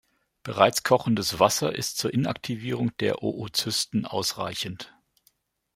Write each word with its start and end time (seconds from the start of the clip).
Bereits 0.41 0.81
kochendes 0.81 1.39
Wasser 1.39 1.75
ist 1.75 1.99
zur 1.99 2.11
Inaktivierung 2.11 2.89
der 2.97 3.21
Oozysten 3.21 4.07
ausreichend. 4.07 4.95